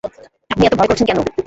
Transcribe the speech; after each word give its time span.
আপনি 0.49 0.63
এত 0.65 0.75
ভয় 0.77 0.87
করছেন 0.89 1.05
কেন। 1.07 1.19